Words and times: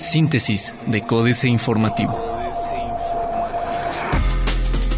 Síntesis 0.00 0.74
de 0.86 1.02
Códice 1.02 1.48
Informativo. 1.48 2.16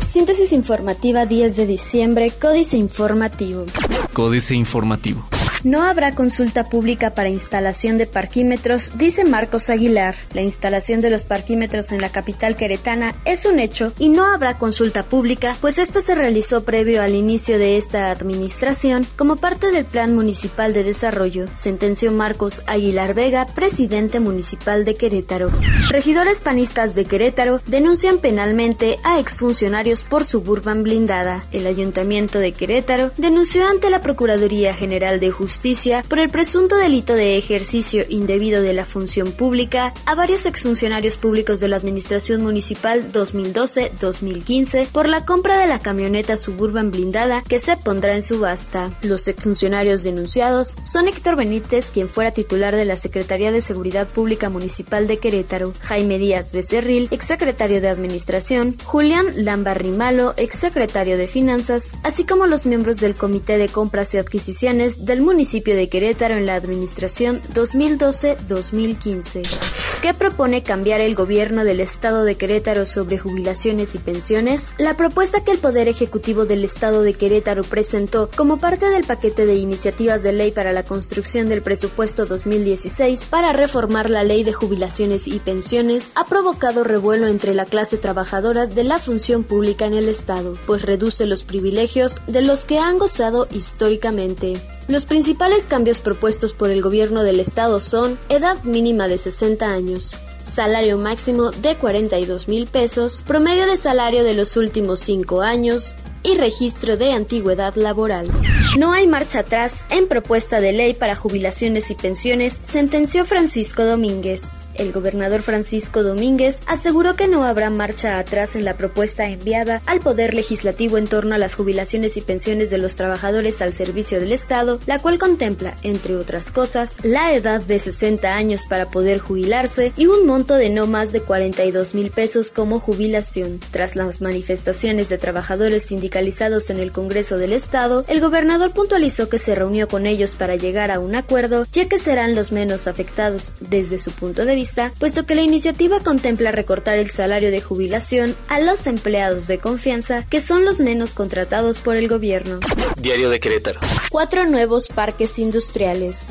Síntesis 0.08 0.52
informativa 0.52 1.25
10 1.25 1.57
de 1.57 1.67
diciembre, 1.67 2.31
Códice 2.31 2.76
Informativo. 2.76 3.65
Códice 4.12 4.54
Informativo. 4.54 5.30
No 5.62 5.83
habrá 5.83 6.15
consulta 6.15 6.65
pública 6.65 7.10
para 7.10 7.28
instalación 7.28 7.99
de 7.99 8.07
parquímetros, 8.07 8.93
dice 8.96 9.27
Marcos 9.27 9.68
Aguilar. 9.68 10.14
La 10.32 10.41
instalación 10.41 11.03
de 11.03 11.11
los 11.11 11.27
parquímetros 11.27 11.93
en 11.93 12.00
la 12.00 12.09
capital 12.09 12.57
queretana 12.57 13.14
es 13.27 13.45
un 13.45 13.61
hecho 13.61 13.93
y 13.99 14.09
no 14.09 14.25
habrá 14.25 14.57
consulta 14.57 15.03
pública, 15.03 15.54
pues 15.61 15.79
esta 15.79 16.00
se 16.00 16.14
realizó 16.14 16.64
previo 16.64 17.03
al 17.03 17.14
inicio 17.14 17.59
de 17.59 17.77
esta 17.77 18.11
administración 18.11 19.07
como 19.17 19.36
parte 19.36 19.71
del 19.71 19.85
Plan 19.85 20.14
Municipal 20.14 20.73
de 20.73 20.82
Desarrollo, 20.82 21.45
sentenció 21.54 22.11
Marcos 22.11 22.63
Aguilar 22.67 23.13
Vega, 23.13 23.45
presidente 23.45 24.18
municipal 24.18 24.86
de 24.86 24.95
Querétaro. 24.95 25.50
Regidores 25.90 26.40
panistas 26.40 26.95
de 26.95 27.04
Querétaro 27.04 27.61
denuncian 27.67 28.17
penalmente 28.17 28.96
a 29.04 29.21
exfuncionarios 29.21 30.04
por 30.04 30.25
suburban 30.25 30.85
blindada. 30.85 31.45
El 31.53 31.67
ayuntamiento 31.67 32.38
de 32.38 32.52
Querétaro 32.52 33.10
denunció 33.18 33.66
ante 33.66 33.90
la 33.90 34.00
Procuraduría 34.00 34.72
General 34.72 35.20
de 35.20 35.30
Justicia 35.30 35.49
Justicia 35.50 36.04
por 36.09 36.20
el 36.20 36.30
presunto 36.30 36.77
delito 36.77 37.12
de 37.12 37.36
ejercicio 37.36 38.04
indebido 38.09 38.62
de 38.62 38.72
la 38.72 38.84
función 38.84 39.32
pública 39.32 39.92
a 40.06 40.14
varios 40.14 40.46
exfuncionarios 40.46 41.16
públicos 41.16 41.59
de 41.59 41.66
la 41.66 41.74
Administración 41.74 42.40
Municipal 42.40 43.10
2012-2015 43.12 44.86
por 44.86 45.09
la 45.09 45.24
compra 45.24 45.59
de 45.59 45.66
la 45.66 45.80
camioneta 45.80 46.36
suburban 46.36 46.92
blindada 46.92 47.42
que 47.42 47.59
se 47.59 47.76
pondrá 47.76 48.14
en 48.14 48.23
subasta. 48.23 48.92
Los 49.02 49.26
exfuncionarios 49.26 50.04
denunciados 50.04 50.76
son 50.84 51.09
Héctor 51.09 51.34
Benítez, 51.34 51.90
quien 51.90 52.09
fuera 52.09 52.30
titular 52.30 52.76
de 52.76 52.84
la 52.84 52.95
Secretaría 52.95 53.51
de 53.51 53.60
Seguridad 53.60 54.06
Pública 54.06 54.51
Municipal 54.51 55.09
de 55.09 55.18
Querétaro, 55.18 55.73
Jaime 55.80 56.18
Díaz 56.18 56.52
Becerril, 56.52 57.09
exsecretario 57.10 57.80
de 57.80 57.88
Administración, 57.88 58.76
Julián 58.84 59.26
Lambarrimalo, 59.34 60.32
exsecretario 60.37 61.18
de 61.18 61.26
Finanzas, 61.26 61.96
así 62.04 62.23
como 62.24 62.46
los 62.46 62.66
miembros 62.66 63.01
del 63.01 63.16
Comité 63.16 63.59
de 63.59 63.68
Compras 63.68 64.15
y 64.15 64.19
Adquisiciones 64.19 65.05
del 65.05 65.23
municipio 65.23 65.40
municipio 65.41 65.75
de 65.75 65.89
Querétaro 65.89 66.35
en 66.35 66.45
la 66.45 66.55
administración 66.55 67.41
2012-2015. 67.55 69.90
¿Qué 70.03 70.15
propone 70.15 70.62
cambiar 70.62 71.03
el 71.03 71.15
gobierno 71.15 71.62
del 71.62 71.79
estado 71.79 72.25
de 72.25 72.34
Querétaro 72.34 72.87
sobre 72.87 73.19
jubilaciones 73.19 73.95
y 73.95 73.98
pensiones? 73.98 74.73
La 74.79 74.97
propuesta 74.97 75.45
que 75.45 75.51
el 75.51 75.59
Poder 75.59 75.89
Ejecutivo 75.89 76.47
del 76.47 76.65
estado 76.65 77.03
de 77.03 77.12
Querétaro 77.12 77.65
presentó 77.65 78.31
como 78.34 78.56
parte 78.56 78.89
del 78.89 79.05
paquete 79.05 79.45
de 79.45 79.56
iniciativas 79.56 80.23
de 80.23 80.33
ley 80.33 80.53
para 80.53 80.73
la 80.73 80.84
construcción 80.84 81.51
del 81.51 81.61
presupuesto 81.61 82.25
2016 82.25 83.27
para 83.28 83.53
reformar 83.53 84.09
la 84.09 84.25
ley 84.25 84.43
de 84.43 84.55
jubilaciones 84.55 85.28
y 85.28 85.39
pensiones 85.39 86.12
ha 86.15 86.25
provocado 86.25 86.83
revuelo 86.83 87.27
entre 87.27 87.53
la 87.53 87.67
clase 87.67 87.98
trabajadora 87.98 88.67
de 88.67 88.84
la 88.84 89.01
función 89.01 89.45
pública 89.45 89.84
en 89.84 89.93
el 89.93 90.09
estado, 90.09 90.55
pues 90.65 90.81
reduce 90.81 91.27
los 91.27 91.43
privilegios 91.43 92.23
de 92.27 92.41
los 92.41 92.65
que 92.65 92.78
han 92.78 92.97
gozado 92.97 93.48
históricamente. 93.51 94.62
Los 94.89 95.06
principales 95.06 95.67
cambios 95.67 96.01
propuestos 96.01 96.53
por 96.53 96.71
el 96.71 96.83
gobierno 96.83 97.23
del 97.23 97.39
estado 97.39 97.78
son 97.78 98.19
edad 98.28 98.61
mínima 98.65 99.06
de 99.06 99.19
60 99.19 99.65
años, 99.65 99.90
salario 99.99 100.99
máximo 100.99 101.51
de 101.51 101.77
42 101.77 102.49
mil 102.49 102.67
pesos, 102.67 103.23
promedio 103.27 103.67
de 103.67 103.77
salario 103.77 104.25
de 104.25 104.35
los 104.35 104.57
últimos 104.57 105.01
5 105.01 105.43
años, 105.43 105.95
y 106.23 106.37
registro 106.37 106.97
de 106.97 107.13
antigüedad 107.13 107.75
laboral. 107.77 108.31
No 108.79 108.93
hay 108.93 109.07
marcha 109.07 109.41
atrás 109.41 109.73
en 109.89 110.07
propuesta 110.07 110.61
de 110.61 110.73
ley 110.73 110.95
para 110.95 111.17
jubilaciones 111.17 111.91
y 111.91 111.95
pensiones, 111.95 112.59
sentenció 112.63 113.25
Francisco 113.25 113.85
Domínguez. 113.85 114.59
El 114.81 114.92
gobernador 114.92 115.42
Francisco 115.42 116.03
Domínguez 116.03 116.62
aseguró 116.64 117.14
que 117.14 117.28
no 117.28 117.45
habrá 117.45 117.69
marcha 117.69 118.19
atrás 118.19 118.56
en 118.56 118.64
la 118.64 118.78
propuesta 118.78 119.28
enviada 119.28 119.83
al 119.84 120.00
Poder 120.00 120.33
Legislativo 120.33 120.97
en 120.97 121.06
torno 121.06 121.34
a 121.34 121.38
las 121.38 121.55
jubilaciones 121.55 122.16
y 122.16 122.22
pensiones 122.22 122.71
de 122.71 122.78
los 122.78 122.97
trabajadores 122.97 123.60
al 123.60 123.75
servicio 123.75 124.21
del 124.21 124.32
Estado, 124.32 124.81
la 124.87 124.99
cual 124.99 125.19
contempla, 125.19 125.75
entre 125.82 126.16
otras 126.16 126.50
cosas, 126.50 126.97
la 127.03 127.34
edad 127.34 127.62
de 127.62 127.78
60 127.78 128.34
años 128.34 128.65
para 128.65 128.88
poder 128.88 129.19
jubilarse 129.19 129.93
y 129.99 130.06
un 130.06 130.27
monto 130.27 130.55
de 130.55 130.71
no 130.71 130.87
más 130.87 131.12
de 131.12 131.21
42 131.21 131.94
mil 131.94 132.10
pesos 132.10 132.50
como 132.50 132.81
jubilación. 132.81 133.60
Tras 133.72 133.97
las 133.97 134.22
manifestaciones 134.22 135.10
de 135.10 135.19
trabajadores 135.19 135.82
sindicalizados 135.82 136.71
en 136.71 136.78
el 136.78 136.91
Congreso 136.91 137.37
del 137.37 137.53
Estado, 137.53 138.06
el 138.09 138.21
gobernador 138.21 138.72
puntualizó 138.72 139.28
que 139.28 139.38
se 139.38 139.55
reunió 139.55 139.88
con 139.88 140.06
ellos 140.06 140.37
para 140.37 140.56
llegar 140.56 140.91
a 140.91 141.00
un 141.00 141.16
acuerdo, 141.16 141.66
ya 141.71 141.87
que 141.87 141.99
serán 141.99 142.34
los 142.34 142.50
menos 142.50 142.87
afectados 142.87 143.53
desde 143.60 143.99
su 143.99 144.12
punto 144.12 144.47
de 144.47 144.55
vista 144.55 144.69
puesto 144.98 145.26
que 145.26 145.34
la 145.34 145.42
iniciativa 145.42 146.00
contempla 146.00 146.53
recortar 146.53 146.98
el 146.98 147.10
salario 147.10 147.50
de 147.50 147.60
jubilación 147.60 148.34
a 148.48 148.60
los 148.60 148.86
empleados 148.86 149.47
de 149.47 149.58
confianza, 149.58 150.25
que 150.28 150.41
son 150.41 150.64
los 150.64 150.81
menos 150.81 151.14
contratados 151.14 151.81
por 151.81 151.97
el 151.97 152.08
gobierno. 152.08 152.60
Diario 153.00 153.31
de 153.31 153.41
Querétaro. 153.41 153.81
Cuatro 154.10 154.47
nuevos 154.47 154.88
parques 154.88 155.38
industriales. 155.38 156.28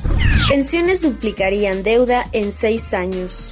Pensiones 0.50 1.02
duplicarían 1.02 1.84
deuda 1.84 2.26
en 2.32 2.52
seis 2.52 2.94
años. 2.94 3.49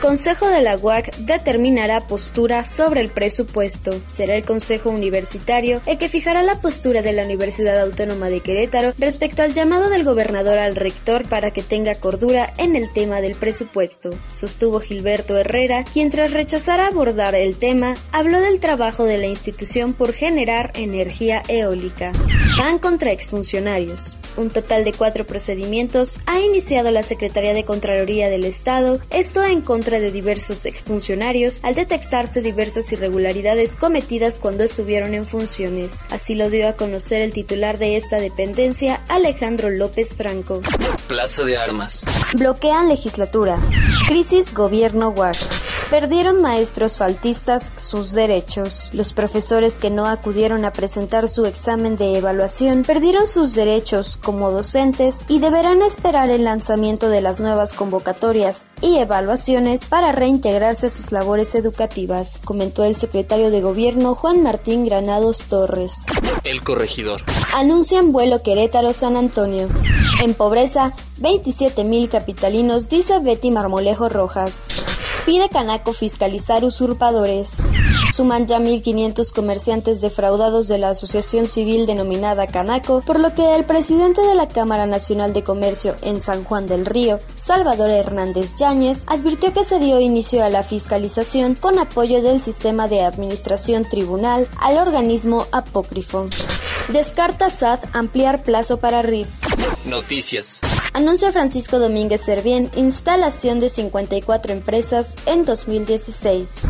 Consejo 0.00 0.48
de 0.48 0.62
la 0.62 0.78
UAC 0.78 1.14
determinará 1.18 2.00
postura 2.00 2.64
sobre 2.64 3.02
el 3.02 3.10
presupuesto. 3.10 4.00
Será 4.06 4.34
el 4.34 4.44
Consejo 4.46 4.88
Universitario 4.88 5.82
el 5.84 5.98
que 5.98 6.08
fijará 6.08 6.42
la 6.42 6.54
postura 6.54 7.02
de 7.02 7.12
la 7.12 7.24
Universidad 7.24 7.78
Autónoma 7.78 8.30
de 8.30 8.40
Querétaro 8.40 8.94
respecto 8.96 9.42
al 9.42 9.52
llamado 9.52 9.90
del 9.90 10.04
gobernador 10.04 10.56
al 10.56 10.74
rector 10.74 11.28
para 11.28 11.50
que 11.50 11.62
tenga 11.62 11.94
cordura 11.96 12.50
en 12.56 12.76
el 12.76 12.90
tema 12.94 13.20
del 13.20 13.34
presupuesto, 13.34 14.08
sostuvo 14.32 14.80
Gilberto 14.80 15.36
Herrera, 15.36 15.84
quien 15.84 16.10
tras 16.10 16.32
rechazar 16.32 16.80
abordar 16.80 17.34
el 17.34 17.58
tema, 17.58 17.94
habló 18.10 18.40
del 18.40 18.58
trabajo 18.58 19.04
de 19.04 19.18
la 19.18 19.26
institución 19.26 19.92
por 19.92 20.14
generar 20.14 20.72
energía 20.76 21.42
eólica. 21.46 22.12
Van 22.56 22.78
contra 22.78 23.12
exfuncionarios. 23.12 24.16
Un 24.36 24.50
total 24.50 24.84
de 24.84 24.92
cuatro 24.92 25.24
procedimientos 25.24 26.18
ha 26.26 26.40
iniciado 26.40 26.90
la 26.90 27.02
Secretaría 27.02 27.54
de 27.54 27.64
Contraloría 27.64 28.30
del 28.30 28.44
Estado, 28.44 29.00
esto 29.10 29.44
en 29.44 29.60
contra 29.60 30.00
de 30.00 30.10
diversos 30.10 30.66
exfuncionarios 30.66 31.60
al 31.62 31.74
detectarse 31.74 32.40
diversas 32.40 32.90
irregularidades 32.92 33.76
cometidas 33.76 34.40
cuando 34.40 34.64
estuvieron 34.64 35.14
en 35.14 35.24
funciones. 35.24 36.00
Así 36.10 36.34
lo 36.34 36.50
dio 36.50 36.68
a 36.68 36.74
conocer 36.74 37.22
el 37.22 37.32
titular 37.32 37.78
de 37.78 37.96
esta 37.96 38.18
dependencia, 38.18 39.00
Alejandro 39.08 39.70
López 39.70 40.16
Franco. 40.16 40.60
Plaza 41.08 41.44
de 41.44 41.56
Armas. 41.56 42.04
Bloquean 42.36 42.88
legislatura. 42.88 43.58
Crisis 44.08 44.52
gobierno 44.54 45.10
WAC. 45.10 45.59
Perdieron 45.90 46.40
maestros 46.40 46.98
faltistas 46.98 47.72
sus 47.76 48.12
derechos. 48.12 48.90
Los 48.92 49.12
profesores 49.12 49.80
que 49.80 49.90
no 49.90 50.06
acudieron 50.06 50.64
a 50.64 50.72
presentar 50.72 51.28
su 51.28 51.46
examen 51.46 51.96
de 51.96 52.16
evaluación 52.16 52.84
perdieron 52.84 53.26
sus 53.26 53.56
derechos 53.56 54.16
como 54.16 54.52
docentes 54.52 55.24
y 55.26 55.40
deberán 55.40 55.82
esperar 55.82 56.30
el 56.30 56.44
lanzamiento 56.44 57.08
de 57.08 57.20
las 57.20 57.40
nuevas 57.40 57.74
convocatorias 57.74 58.66
y 58.80 58.98
evaluaciones 58.98 59.86
para 59.86 60.12
reintegrarse 60.12 60.86
a 60.86 60.90
sus 60.90 61.10
labores 61.10 61.56
educativas, 61.56 62.38
comentó 62.44 62.84
el 62.84 62.94
secretario 62.94 63.50
de 63.50 63.60
Gobierno 63.60 64.14
Juan 64.14 64.44
Martín 64.44 64.84
Granados 64.84 65.42
Torres. 65.42 65.94
El 66.44 66.62
corregidor. 66.62 67.22
Anuncian 67.52 68.12
vuelo 68.12 68.44
Querétaro-San 68.44 69.16
Antonio. 69.16 69.66
En 70.22 70.34
pobreza, 70.34 70.92
27 71.18 71.82
mil 71.82 72.08
capitalinos, 72.08 72.88
dice 72.88 73.18
Betty 73.18 73.50
Marmolejo 73.50 74.08
Rojas. 74.08 74.68
Pide 75.26 75.48
Canaco 75.48 75.92
fiscalizar 75.92 76.64
usurpadores. 76.64 77.58
Suman 78.14 78.46
ya 78.46 78.58
1.500 78.58 79.32
comerciantes 79.32 80.00
defraudados 80.00 80.66
de 80.66 80.78
la 80.78 80.90
asociación 80.90 81.46
civil 81.46 81.86
denominada 81.86 82.46
Canaco, 82.46 83.00
por 83.02 83.20
lo 83.20 83.34
que 83.34 83.54
el 83.54 83.64
presidente 83.64 84.22
de 84.22 84.34
la 84.34 84.48
Cámara 84.48 84.86
Nacional 84.86 85.32
de 85.32 85.44
Comercio 85.44 85.94
en 86.02 86.20
San 86.20 86.44
Juan 86.44 86.66
del 86.66 86.86
Río, 86.86 87.18
Salvador 87.36 87.90
Hernández 87.90 88.54
Yáñez, 88.56 89.04
advirtió 89.06 89.52
que 89.52 89.64
se 89.64 89.78
dio 89.78 90.00
inicio 90.00 90.44
a 90.44 90.50
la 90.50 90.62
fiscalización 90.62 91.54
con 91.54 91.78
apoyo 91.78 92.22
del 92.22 92.40
sistema 92.40 92.88
de 92.88 93.02
administración 93.02 93.84
tribunal 93.84 94.48
al 94.58 94.78
organismo 94.78 95.46
apócrifo. 95.52 96.26
Descarta 96.88 97.50
SAT 97.50 97.84
ampliar 97.92 98.42
plazo 98.42 98.78
para 98.78 99.02
RIF. 99.02 99.28
Noticias. 99.84 100.60
Anuncia 100.92 101.30
Francisco 101.30 101.78
Domínguez 101.78 102.20
Servién 102.20 102.68
instalación 102.74 103.60
de 103.60 103.68
54 103.68 104.52
empresas 104.52 105.14
en 105.24 105.44
2016. 105.44 106.62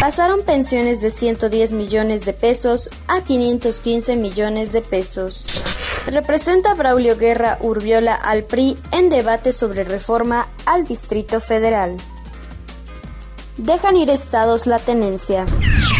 Pasaron 0.00 0.42
pensiones 0.44 1.02
de 1.02 1.10
110 1.10 1.72
millones 1.72 2.24
de 2.24 2.32
pesos 2.32 2.88
a 3.06 3.20
515 3.20 4.16
millones 4.16 4.72
de 4.72 4.80
pesos. 4.80 5.46
Representa 6.06 6.72
Braulio 6.74 7.18
Guerra 7.18 7.58
Urbiola 7.60 8.14
al 8.14 8.44
PRI 8.44 8.78
en 8.92 9.10
debate 9.10 9.52
sobre 9.52 9.84
reforma 9.84 10.48
al 10.64 10.86
Distrito 10.86 11.38
Federal. 11.38 11.98
Dejan 13.58 13.96
ir 13.96 14.08
estados 14.08 14.66
la 14.66 14.78
tenencia. 14.78 15.44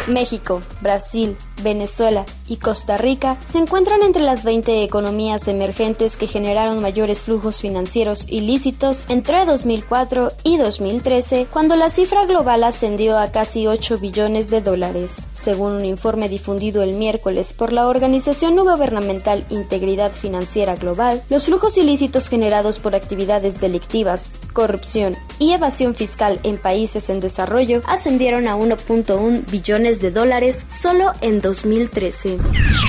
México, 0.07 0.63
Brasil, 0.81 1.37
Venezuela 1.61 2.25
y 2.49 2.59
Costa 2.59 2.97
Rica 2.97 3.37
se 3.45 3.59
encuentran 3.59 4.05
entre 4.05 4.23
las 4.23 4.45
20 4.45 4.85
economías 4.85 5.49
emergentes 5.49 6.17
que 6.17 6.29
generaron 6.29 6.81
mayores 6.81 7.25
flujos 7.25 7.61
financieros 7.61 8.27
ilícitos 8.29 9.07
entre 9.09 9.45
2004 9.45 10.29
y 10.45 10.57
2013, 10.57 11.49
cuando 11.53 11.75
la 11.75 11.91
cifra 11.91 12.27
global 12.27 12.63
ascendió 12.63 13.19
a 13.19 13.33
casi 13.33 13.67
8 13.67 13.99
billones 13.99 14.51
de 14.51 14.61
dólares. 14.63 15.27
Según 15.33 15.75
un 15.75 15.85
informe 15.85 16.29
difundido 16.29 16.85
el 16.85 16.95
miércoles 16.95 17.08
por 17.57 17.73
la 17.73 17.89
organización 17.89 18.55
no 18.55 18.65
gubernamental 18.65 19.45
Integridad 19.49 20.13
Financiera 20.13 20.77
Global, 20.77 21.23
los 21.31 21.47
flujos 21.47 21.79
ilícitos 21.79 22.29
generados 22.29 22.79
por 22.79 22.95
actividades 22.95 23.61
delictivas, 23.61 24.33
corrupción 24.53 25.17
y 25.39 25.53
evasión 25.53 25.95
fiscal 25.95 26.39
en 26.43 26.59
países 26.59 27.09
en 27.09 27.21
desarrollo 27.21 27.83
ascendieron 27.87 28.47
a 28.47 28.57
1.1 28.57 29.51
billones 29.51 30.01
de 30.03 30.11
dólares 30.11 30.65
solo 30.69 31.13
en 31.23 31.41
2013. 31.41 32.39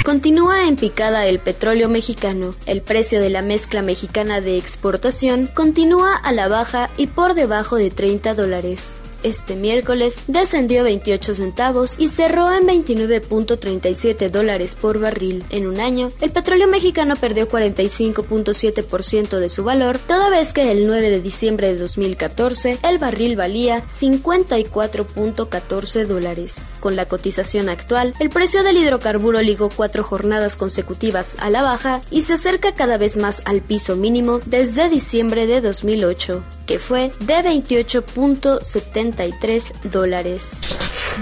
Continúa 0.04 0.68
en 0.68 0.76
picada 0.76 1.26
el 1.26 1.40
petróleo 1.40 1.88
mexicano. 1.88 2.52
El 2.66 2.82
precio 2.82 3.22
de 3.22 3.30
la 3.30 3.42
mezcla 3.42 3.82
mexicana 3.82 4.42
de 4.42 4.58
exportación 4.58 5.48
continúa 5.54 6.16
a 6.16 6.32
la 6.32 6.48
baja 6.48 6.90
y 6.98 7.08
por 7.08 7.36
debajo 7.36 7.78
de 7.78 7.90
30 7.90 8.34
dólares 8.34 8.94
este 9.24 9.56
miércoles 9.56 10.16
descendió 10.28 10.84
28 10.84 11.36
centavos 11.36 11.96
y 11.98 12.08
cerró 12.08 12.52
en 12.54 12.68
29.37 12.68 14.30
dólares 14.30 14.76
por 14.76 15.00
barril. 15.00 15.44
En 15.50 15.68
un 15.68 15.80
año, 15.80 16.12
el 16.22 16.32
petróleo 16.32 16.68
mexicano 16.68 17.16
perdió 17.16 17.48
45.7% 17.48 19.40
de 19.40 19.50
su 19.50 19.64
valor, 19.64 19.98
toda 20.00 20.30
vez 20.30 20.54
que 20.54 20.72
el 20.72 20.88
9 20.88 21.10
de 21.10 21.22
diciembre 21.22 21.74
de 21.74 21.80
2014 21.80 22.80
el 22.84 22.98
barril 22.98 23.36
valía 23.36 23.86
54.14 23.88 26.06
dólares. 26.06 26.72
Con 26.80 26.96
la 26.96 27.08
cotización 27.08 27.70
actual, 27.70 28.14
el 28.20 28.30
precio 28.30 28.64
del 28.64 28.78
hidrocarburo 28.78 29.42
ligó 29.42 29.70
cuatro 29.70 30.04
jornadas 30.04 30.56
consecutivas 30.56 31.36
a 31.40 31.50
la 31.50 31.62
baja 31.62 32.02
y 32.12 32.22
se 32.22 32.34
acerca 32.34 32.74
cada 32.74 32.98
vez 32.98 33.18
más 33.18 33.42
al 33.46 33.62
piso 33.62 33.96
mínimo 33.96 34.40
desde 34.46 34.90
diciembre 34.90 35.48
de 35.48 35.62
2008, 35.62 36.44
que 36.70 36.78
fue 36.78 37.12
de 37.22 37.34
28.73 37.34 39.74
dólares. 39.90 40.52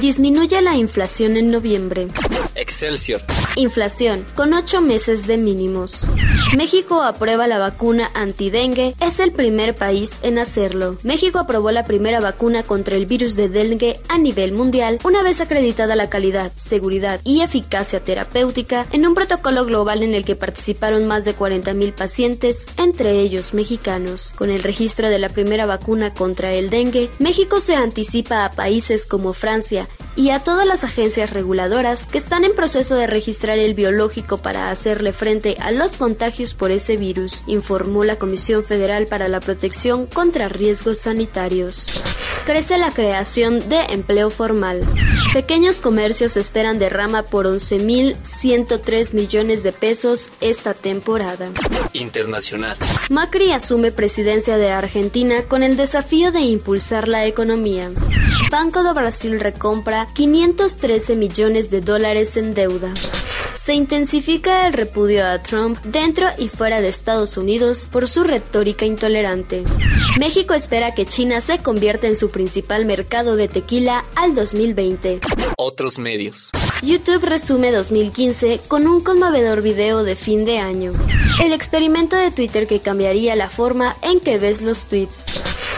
Disminuye 0.02 0.62
la 0.62 0.76
inflación 0.76 1.38
en 1.38 1.52
noviembre. 1.52 2.10
Excelsior. 2.54 3.22
Inflación, 3.58 4.24
con 4.36 4.54
ocho 4.54 4.82
meses 4.82 5.26
de 5.26 5.36
mínimos. 5.36 6.08
México 6.56 7.02
aprueba 7.02 7.48
la 7.48 7.58
vacuna 7.58 8.12
antidengue, 8.14 8.94
es 9.02 9.20
el 9.20 9.32
primer 9.32 9.74
país 9.74 10.20
en 10.22 10.38
hacerlo. 10.38 10.96
México 11.02 11.40
aprobó 11.40 11.72
la 11.72 11.84
primera 11.84 12.20
vacuna 12.20 12.62
contra 12.62 12.96
el 12.96 13.08
virus 13.08 13.36
de 13.36 13.50
dengue 13.50 14.00
a 14.10 14.20
nivel 14.20 14.54
mundial 14.54 15.00
una 15.04 15.24
vez 15.24 15.42
acreditada 15.42 15.96
la 15.96 16.08
calidad, 16.08 16.52
seguridad 16.56 17.20
y 17.24 17.42
eficacia 17.42 18.00
terapéutica 18.00 18.86
en 18.92 19.08
un 19.08 19.16
protocolo 19.16 19.66
global 19.66 20.04
en 20.04 20.14
el 20.14 20.24
que 20.24 20.36
participaron 20.36 21.08
más 21.08 21.26
de 21.26 21.36
40.000 21.36 21.94
pacientes, 21.94 22.68
entre 22.78 23.20
ellos 23.22 23.56
mexicanos. 23.56 24.34
Con 24.38 24.52
el 24.52 24.62
registro 24.62 25.10
de 25.10 25.18
la 25.18 25.30
primera 25.30 25.66
vacuna 25.66 26.14
contra 26.14 26.54
el 26.54 26.70
dengue, 26.70 27.10
México 27.18 27.60
se 27.60 27.76
anticipa 27.76 28.46
a 28.46 28.52
países 28.52 29.08
como 29.08 29.34
Francia, 29.34 29.88
y 30.18 30.32
a 30.32 30.40
todas 30.40 30.66
las 30.66 30.84
agencias 30.84 31.32
reguladoras 31.32 32.06
que 32.08 32.18
están 32.18 32.44
en 32.44 32.56
proceso 32.56 32.96
de 32.96 33.06
registrar 33.06 33.47
el 33.56 33.74
biológico 33.74 34.38
para 34.38 34.70
hacerle 34.70 35.14
frente 35.14 35.58
a 35.60 35.72
los 35.72 35.98
contagios 35.98 36.54
por 36.54 36.72
ese 36.72 36.98
virus, 36.98 37.44
informó 37.48 38.04
la 38.04 38.18
Comisión 38.18 38.64
Federal 38.64 39.08
para 39.08 39.28
la 39.28 39.40
Protección 39.40 40.06
contra 40.06 40.48
Riesgos 40.48 41.00
Sanitarios. 41.00 41.88
Crece 42.46 42.78
la 42.78 42.92
creación 42.92 43.68
de 43.68 43.82
empleo 43.90 44.30
formal. 44.30 44.82
Pequeños 45.34 45.82
comercios 45.82 46.38
esperan 46.38 46.80
derrama 46.80 47.24
por 47.24 47.46
11.103 47.46 49.14
millones 49.14 49.64
de 49.64 49.74
pesos 49.74 50.30
esta 50.40 50.74
temporada. 50.74 51.50
Internacional. 51.94 52.78
Macri 53.10 53.52
asume 53.52 53.92
presidencia 53.92 54.58
de 54.58 54.70
Argentina 54.70 55.44
con 55.44 55.62
el 55.62 55.76
desafío 55.76 56.32
de 56.32 56.42
impulsar 56.42 57.08
la 57.08 57.26
economía. 57.26 57.92
Banco 58.50 58.82
do 58.82 58.94
Brasil 58.94 59.40
recompra 59.40 60.08
513 60.14 61.18
millones 61.18 61.70
de 61.70 61.82
dólares 61.82 62.38
en 62.38 62.54
deuda. 62.54 62.94
Se 63.68 63.74
intensifica 63.74 64.66
el 64.66 64.72
repudio 64.72 65.28
a 65.28 65.44
Trump 65.44 65.78
dentro 65.84 66.26
y 66.38 66.48
fuera 66.48 66.80
de 66.80 66.88
Estados 66.88 67.36
Unidos 67.36 67.86
por 67.92 68.08
su 68.08 68.24
retórica 68.24 68.86
intolerante. 68.86 69.66
México 70.18 70.54
espera 70.54 70.96
que 70.96 71.06
China 71.06 71.42
se 71.42 71.58
convierta 71.58 72.08
en 72.08 72.16
su 72.16 72.30
principal 72.30 72.86
mercado 72.86 73.36
de 73.36 73.50
tequila 73.50 74.06
al 74.16 74.36
2020. 74.36 75.20
Otros 75.58 76.00
medios. 76.00 76.52
YouTube 76.82 77.26
resume 77.26 77.74
2015 77.74 78.62
con 78.70 78.88
un 78.88 79.02
conmovedor 79.02 79.62
video 79.62 80.06
de 80.06 80.16
fin 80.16 80.46
de 80.46 80.60
año. 80.60 80.94
El 81.44 81.52
experimento 81.52 82.16
de 82.16 82.32
Twitter 82.32 82.68
que 82.68 82.80
cambiaría 82.80 83.36
la 83.36 83.50
forma 83.50 83.98
en 84.02 84.22
que 84.22 84.38
ves 84.38 84.62
los 84.62 84.86
tweets. 84.86 85.26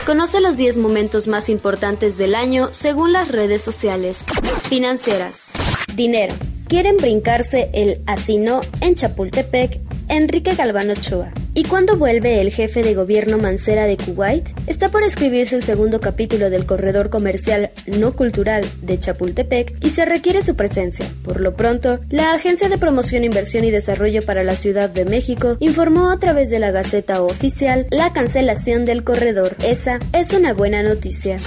Conoce 0.06 0.42
los 0.42 0.58
10 0.58 0.78
momentos 0.78 1.28
más 1.28 1.50
importantes 1.50 2.20
del 2.20 2.36
año 2.36 2.70
según 2.72 3.14
las 3.14 3.30
redes 3.30 3.64
sociales. 3.64 4.28
Financieras. 4.70 5.54
Dinero. 5.96 6.36
Quieren 6.70 6.98
brincarse 6.98 7.72
el 7.74 8.04
asino 8.06 8.62
en 8.80 8.94
Chapultepec, 8.94 9.82
Enrique 10.08 10.54
Galván 10.54 10.92
Ochoa. 10.92 11.34
¿Y 11.56 11.64
cuándo 11.64 11.98
vuelve 11.98 12.42
el 12.42 12.52
jefe 12.52 12.84
de 12.84 12.94
gobierno 12.94 13.40
Mancera 13.40 13.88
de 13.88 13.98
Kuwait? 13.98 14.48
Está 14.68 14.90
por 14.90 15.02
escribirse 15.02 15.56
el 15.56 15.64
segundo 15.64 16.00
capítulo 16.00 16.52
del 16.52 16.68
corredor 16.68 17.10
comercial 17.10 17.72
no 17.88 18.16
cultural 18.16 18.64
de 18.84 19.00
Chapultepec 19.00 19.84
y 19.84 19.90
se 19.90 20.06
requiere 20.06 20.44
su 20.44 20.56
presencia. 20.56 21.08
Por 21.24 21.42
lo 21.42 21.56
pronto, 21.56 22.02
la 22.12 22.34
Agencia 22.34 22.70
de 22.70 22.78
Promoción, 22.78 23.24
Inversión 23.24 23.66
y 23.66 23.72
Desarrollo 23.72 24.22
para 24.22 24.44
la 24.44 24.56
Ciudad 24.56 24.92
de 24.92 25.06
México 25.06 25.58
informó 25.60 26.12
a 26.12 26.20
través 26.20 26.52
de 26.52 26.60
la 26.60 26.70
Gaceta 26.70 27.24
Oficial 27.24 27.88
la 27.90 28.14
cancelación 28.14 28.86
del 28.86 29.04
corredor. 29.04 29.56
Esa 29.64 29.98
es 30.14 30.34
una 30.34 30.54
buena 30.54 30.84
noticia. 30.84 31.38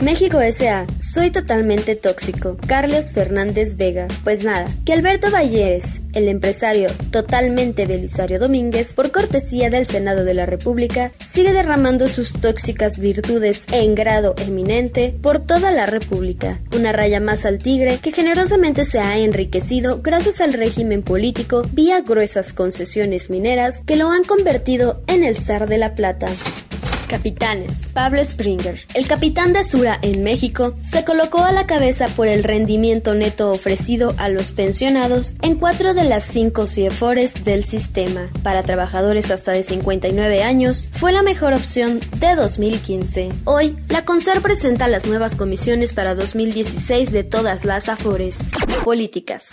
México 0.00 0.40
S.A. 0.40 0.86
Soy 0.98 1.30
totalmente 1.30 1.94
tóxico. 1.94 2.56
Carlos 2.66 3.12
Fernández 3.12 3.76
Vega. 3.76 4.08
Pues 4.24 4.44
nada, 4.44 4.66
que 4.86 4.94
Alberto 4.94 5.30
Valleres, 5.30 6.00
el 6.14 6.28
empresario 6.28 6.88
totalmente 7.10 7.84
Belisario 7.84 8.38
Domínguez, 8.38 8.94
por 8.94 9.12
cortesía 9.12 9.68
del 9.68 9.86
Senado 9.86 10.24
de 10.24 10.32
la 10.32 10.46
República, 10.46 11.12
sigue 11.22 11.52
derramando 11.52 12.08
sus 12.08 12.32
tóxicas 12.32 12.98
virtudes 12.98 13.66
en 13.72 13.94
grado 13.94 14.34
eminente 14.38 15.14
por 15.20 15.40
toda 15.40 15.70
la 15.70 15.84
República. 15.84 16.60
Una 16.74 16.92
raya 16.92 17.20
más 17.20 17.44
al 17.44 17.58
tigre 17.58 17.98
que 17.98 18.12
generosamente 18.12 18.86
se 18.86 19.00
ha 19.00 19.18
enriquecido 19.18 20.00
gracias 20.00 20.40
al 20.40 20.54
régimen 20.54 21.02
político 21.02 21.62
vía 21.72 22.00
gruesas 22.00 22.54
concesiones 22.54 23.28
mineras 23.28 23.82
que 23.84 23.96
lo 23.96 24.08
han 24.08 24.24
convertido 24.24 25.02
en 25.06 25.24
el 25.24 25.36
zar 25.36 25.68
de 25.68 25.76
la 25.76 25.94
plata. 25.94 26.28
Capitanes. 27.10 27.90
Pablo 27.92 28.24
Springer. 28.24 28.78
El 28.94 29.08
capitán 29.08 29.52
de 29.52 29.64
Sura 29.64 29.98
en 30.00 30.22
México 30.22 30.76
se 30.80 31.04
colocó 31.04 31.40
a 31.40 31.50
la 31.50 31.66
cabeza 31.66 32.06
por 32.06 32.28
el 32.28 32.44
rendimiento 32.44 33.14
neto 33.14 33.50
ofrecido 33.50 34.14
a 34.16 34.28
los 34.28 34.52
pensionados 34.52 35.34
en 35.42 35.56
cuatro 35.56 35.92
de 35.92 36.04
las 36.04 36.22
cinco 36.22 36.68
CIEFORES 36.68 37.42
del 37.42 37.64
sistema. 37.64 38.30
Para 38.44 38.62
trabajadores 38.62 39.32
hasta 39.32 39.50
de 39.50 39.64
59 39.64 40.44
años, 40.44 40.88
fue 40.92 41.10
la 41.10 41.22
mejor 41.22 41.52
opción 41.52 41.98
de 42.20 42.36
2015. 42.36 43.30
Hoy, 43.44 43.76
la 43.88 44.04
CONSER 44.04 44.40
presenta 44.40 44.86
las 44.86 45.04
nuevas 45.06 45.34
comisiones 45.34 45.94
para 45.94 46.14
2016 46.14 47.10
de 47.10 47.24
todas 47.24 47.64
las 47.64 47.88
AFORES. 47.88 48.38
Políticas. 48.84 49.48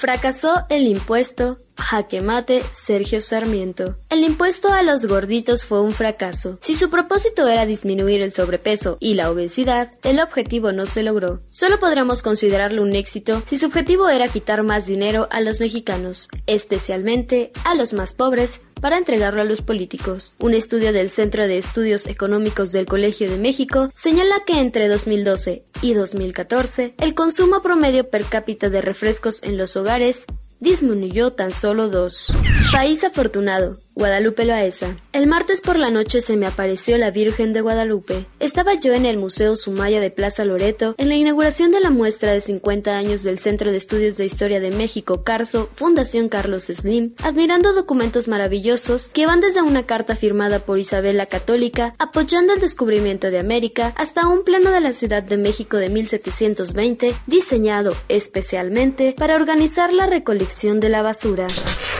Fracasó 0.00 0.64
el 0.70 0.86
impuesto 0.86 1.58
Jaque 1.76 2.20
mate, 2.20 2.62
Sergio 2.72 3.20
Sarmiento. 3.20 3.96
El 4.10 4.22
impuesto 4.22 4.72
a 4.72 4.82
los 4.82 5.06
gorditos 5.06 5.64
fue 5.64 5.80
un 5.80 5.92
fracaso. 5.92 6.58
Si 6.60 6.74
su 6.74 6.90
propósito 6.90 7.48
era 7.48 7.66
disminuir 7.66 8.20
el 8.20 8.32
sobrepeso 8.32 8.96
y 9.00 9.14
la 9.14 9.30
obesidad, 9.30 9.88
el 10.02 10.20
objetivo 10.20 10.72
no 10.72 10.86
se 10.86 11.02
logró. 11.02 11.40
Solo 11.50 11.80
podremos 11.80 12.22
considerarlo 12.22 12.82
un 12.82 12.94
éxito 12.94 13.42
si 13.46 13.58
su 13.58 13.66
objetivo 13.66 14.08
era 14.08 14.28
quitar 14.28 14.62
más 14.62 14.86
dinero 14.86 15.28
a 15.30 15.40
los 15.40 15.60
mexicanos, 15.60 16.28
especialmente 16.46 17.50
a 17.64 17.74
los 17.74 17.92
más 17.92 18.14
pobres, 18.14 18.60
para 18.80 18.98
entregarlo 18.98 19.42
a 19.42 19.44
los 19.44 19.62
políticos. 19.62 20.34
Un 20.38 20.54
estudio 20.54 20.92
del 20.92 21.10
Centro 21.10 21.46
de 21.46 21.58
Estudios 21.58 22.06
Económicos 22.06 22.72
del 22.72 22.86
Colegio 22.86 23.30
de 23.30 23.36
México 23.36 23.90
señala 23.94 24.42
que 24.46 24.58
entre 24.60 24.88
2012 24.88 25.64
y 25.82 25.94
2014 25.94 26.94
el 26.98 27.14
consumo 27.14 27.60
promedio 27.60 28.08
per 28.08 28.24
cápita 28.24 28.70
de 28.70 28.80
refrescos 28.80 29.42
en 29.42 29.56
los 29.56 29.76
hogares 29.76 29.89
lugares 29.90 30.24
disminuyó 30.60 31.30
tan 31.32 31.52
solo 31.52 31.88
dos. 31.88 32.32
País 32.72 33.02
afortunado. 33.02 33.78
Guadalupe 33.96 34.44
Loaesa. 34.44 34.96
El 35.12 35.26
martes 35.26 35.60
por 35.60 35.78
la 35.78 35.90
noche 35.90 36.22
se 36.22 36.36
me 36.36 36.46
apareció 36.46 36.96
la 36.96 37.10
Virgen 37.10 37.52
de 37.52 37.60
Guadalupe. 37.60 38.24
Estaba 38.38 38.72
yo 38.74 38.94
en 38.94 39.04
el 39.04 39.18
Museo 39.18 39.56
Sumaya 39.56 40.00
de 40.00 40.10
Plaza 40.10 40.44
Loreto 40.44 40.94
en 40.96 41.08
la 41.08 41.16
inauguración 41.16 41.70
de 41.70 41.80
la 41.80 41.90
muestra 41.90 42.32
de 42.32 42.40
50 42.40 42.96
años 42.96 43.24
del 43.24 43.38
Centro 43.38 43.70
de 43.70 43.76
Estudios 43.76 44.16
de 44.16 44.24
Historia 44.24 44.60
de 44.60 44.70
México 44.70 45.22
Carso, 45.22 45.68
Fundación 45.74 46.28
Carlos 46.28 46.64
Slim, 46.64 47.14
admirando 47.22 47.74
documentos 47.74 48.28
maravillosos 48.28 49.08
que 49.08 49.26
van 49.26 49.40
desde 49.40 49.60
una 49.60 49.82
carta 49.82 50.14
firmada 50.14 50.60
por 50.60 50.78
Isabel 50.78 51.18
la 51.18 51.26
Católica 51.26 51.92
apoyando 51.98 52.54
el 52.54 52.60
descubrimiento 52.60 53.30
de 53.30 53.40
América 53.40 53.92
hasta 53.96 54.28
un 54.28 54.44
plano 54.44 54.70
de 54.70 54.80
la 54.80 54.92
Ciudad 54.92 55.22
de 55.22 55.36
México 55.36 55.76
de 55.76 55.90
1720 55.90 57.14
diseñado 57.26 57.94
especialmente 58.08 59.14
para 59.18 59.34
organizar 59.34 59.92
la 59.92 60.06
recolección 60.06 60.49
de 60.50 60.88
la 60.88 61.02
basura. 61.02 61.46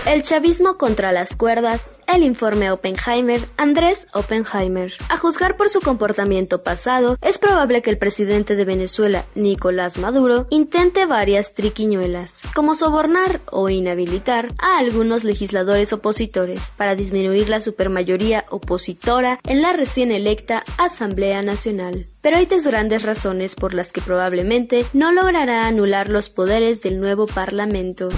El 0.07 0.23
chavismo 0.23 0.77
contra 0.77 1.13
las 1.13 1.37
cuerdas 1.37 1.89
el 2.09 2.25
informe 2.25 2.73
Oppenheimer, 2.73 3.41
Andrés 3.57 4.09
Oppenheimer. 4.13 4.93
A 5.09 5.17
juzgar 5.17 5.57
por 5.57 5.69
su 5.69 5.81
comportamiento 5.81 6.65
pasado, 6.65 7.17
es 7.23 7.39
probable 7.39 7.81
que 7.81 7.91
el 7.91 7.99
presidente 7.99 8.57
de 8.57 8.65
Venezuela, 8.65 9.25
Nicolás 9.37 9.99
Maduro, 9.99 10.47
intente 10.51 11.07
varias 11.07 11.55
triquiñuelas, 11.55 12.41
como 12.53 12.75
sobornar 12.75 13.41
o 13.53 13.69
inhabilitar 13.69 14.53
a 14.59 14.79
algunos 14.79 15.23
legisladores 15.23 15.93
opositores 15.93 16.73
para 16.77 16.97
disminuir 16.97 17.49
la 17.49 17.61
supermayoría 17.61 18.45
opositora 18.51 19.39
en 19.45 19.63
la 19.63 19.73
recién 19.73 20.11
electa 20.11 20.65
Asamblea 20.77 21.43
Nacional. 21.43 22.10
Pero 22.21 22.37
hay 22.37 22.47
tres 22.47 22.67
grandes 22.67 23.03
razones 23.03 23.55
por 23.55 23.75
las 23.75 23.93
que 23.93 24.01
probablemente 24.01 24.85
no 24.93 25.13
logrará 25.13 25.67
anular 25.67 26.09
los 26.09 26.29
poderes 26.29 26.83
del 26.83 26.99
nuevo 26.99 27.27
Parlamento. 27.27 28.09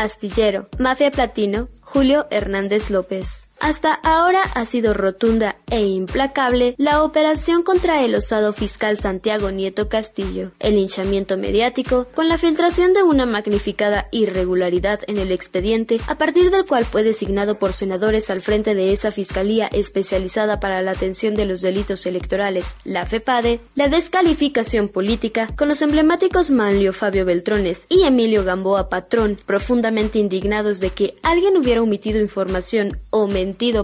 Astillero, 0.00 0.62
Mafia 0.78 1.10
Platino, 1.10 1.66
Julio 1.80 2.26
Hernández 2.30 2.90
López. 2.90 3.47
Hasta 3.60 3.92
ahora 3.92 4.42
ha 4.54 4.64
sido 4.64 4.94
rotunda 4.94 5.56
e 5.68 5.84
implacable 5.84 6.74
la 6.78 7.02
operación 7.02 7.64
contra 7.64 8.04
el 8.04 8.14
osado 8.14 8.52
fiscal 8.52 8.98
Santiago 8.98 9.50
Nieto 9.50 9.88
Castillo, 9.88 10.52
el 10.60 10.78
hinchamiento 10.78 11.36
mediático 11.36 12.06
con 12.14 12.28
la 12.28 12.38
filtración 12.38 12.92
de 12.92 13.02
una 13.02 13.26
magnificada 13.26 14.06
irregularidad 14.12 15.00
en 15.08 15.18
el 15.18 15.32
expediente 15.32 16.00
a 16.06 16.16
partir 16.16 16.50
del 16.50 16.66
cual 16.66 16.84
fue 16.84 17.02
designado 17.02 17.56
por 17.56 17.72
senadores 17.72 18.30
al 18.30 18.42
frente 18.42 18.76
de 18.76 18.92
esa 18.92 19.10
fiscalía 19.10 19.66
especializada 19.66 20.60
para 20.60 20.80
la 20.80 20.92
atención 20.92 21.34
de 21.34 21.44
los 21.44 21.60
delitos 21.60 22.06
electorales, 22.06 22.76
la 22.84 23.06
FEPADE, 23.06 23.60
la 23.74 23.88
descalificación 23.88 24.88
política 24.88 25.48
con 25.56 25.68
los 25.68 25.82
emblemáticos 25.82 26.50
Manlio 26.50 26.92
Fabio 26.92 27.24
Beltrones 27.24 27.86
y 27.88 28.04
Emilio 28.04 28.44
Gamboa 28.44 28.88
Patrón, 28.88 29.36
profundamente 29.46 30.20
indignados 30.20 30.78
de 30.78 30.90
que 30.90 31.14
alguien 31.22 31.56
hubiera 31.56 31.82
omitido 31.82 32.20
información 32.20 32.98
o 33.10 33.26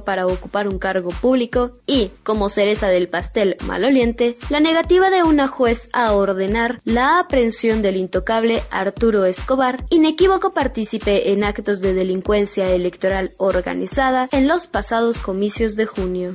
para 0.01 0.27
ocupar 0.27 0.69
un 0.69 0.79
cargo 0.79 1.11
público 1.11 1.73
y, 1.87 2.11
como 2.23 2.49
cereza 2.49 2.89
del 2.89 3.09
pastel 3.09 3.57
maloliente, 3.67 4.37
la 4.51 4.61
negativa 4.61 5.11
de 5.11 5.23
una 5.23 5.49
juez 5.49 5.89
a 5.93 6.13
ordenar 6.13 6.81
la 6.85 7.19
aprehensión 7.19 7.83
del 7.83 7.97
intocable 7.97 8.63
Arturo 8.71 9.25
Escobar, 9.25 9.85
inequívoco 9.91 10.53
partícipe 10.53 11.33
en 11.33 11.45
actos 11.45 11.81
de 11.81 11.95
delincuencia 11.95 12.71
electoral 12.71 13.31
organizada 13.39 14.29
en 14.33 14.49
los 14.49 14.67
pasados 14.67 15.19
comicios 15.19 15.77
de 15.77 15.87
junio. 15.87 16.29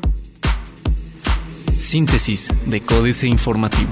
Síntesis 1.78 2.54
de 2.66 2.82
Códice 2.82 3.28
Informativo. 3.28 3.90